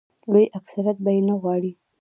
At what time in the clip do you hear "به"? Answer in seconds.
1.03-1.09